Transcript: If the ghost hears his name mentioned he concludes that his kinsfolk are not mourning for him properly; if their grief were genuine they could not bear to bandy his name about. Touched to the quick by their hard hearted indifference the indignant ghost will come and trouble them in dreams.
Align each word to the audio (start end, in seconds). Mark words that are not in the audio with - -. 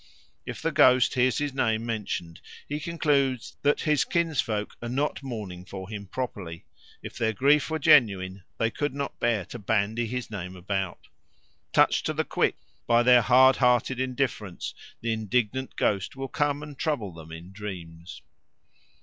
If 0.47 0.63
the 0.63 0.71
ghost 0.71 1.13
hears 1.13 1.37
his 1.37 1.53
name 1.53 1.85
mentioned 1.85 2.41
he 2.67 2.79
concludes 2.79 3.57
that 3.61 3.81
his 3.81 4.03
kinsfolk 4.03 4.75
are 4.81 4.89
not 4.89 5.21
mourning 5.21 5.63
for 5.63 5.87
him 5.91 6.07
properly; 6.07 6.65
if 7.03 7.19
their 7.19 7.33
grief 7.33 7.69
were 7.69 7.77
genuine 7.77 8.43
they 8.57 8.71
could 8.71 8.95
not 8.95 9.19
bear 9.19 9.45
to 9.45 9.59
bandy 9.59 10.07
his 10.07 10.31
name 10.31 10.55
about. 10.55 11.07
Touched 11.71 12.07
to 12.07 12.13
the 12.13 12.25
quick 12.25 12.55
by 12.87 13.03
their 13.03 13.21
hard 13.21 13.57
hearted 13.57 13.99
indifference 13.99 14.73
the 15.01 15.13
indignant 15.13 15.75
ghost 15.75 16.15
will 16.15 16.27
come 16.29 16.63
and 16.63 16.79
trouble 16.79 17.13
them 17.13 17.31
in 17.31 17.51
dreams. 17.51 18.23